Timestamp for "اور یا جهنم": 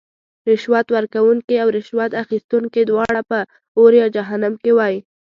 3.77-4.53